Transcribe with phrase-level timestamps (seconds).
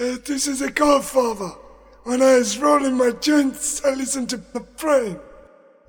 [0.00, 1.50] Uh, this is a godfather.
[2.04, 5.20] When I was rolling my joints, I listened to the brain.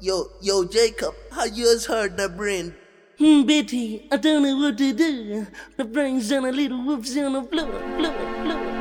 [0.01, 2.75] Yo, yo, Jacob, how yours heard the brain?
[3.17, 5.47] Hmm, Betty, I don't know what to do.
[5.77, 8.80] The brain's on a little whoops on the floor, floor, floor.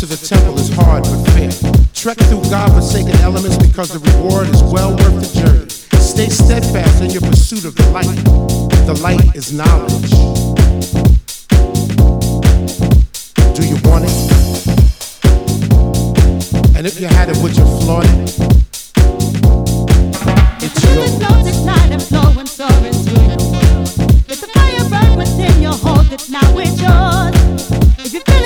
[0.00, 1.50] to the temple is hard but fair.
[1.94, 5.70] Trek through God-forsaken elements because the reward is well worth the journey.
[5.98, 8.04] Stay steadfast in your pursuit of the light.
[8.84, 10.10] The light is knowledge.
[13.56, 14.12] Do you want it?
[16.76, 18.36] And if you had it, would you flaunt it?
[20.62, 21.46] It's yours.
[21.48, 23.36] It's not and soaring to the
[24.28, 27.34] Let the fire burn within your hold it, now it's yours.
[27.98, 28.45] If you feel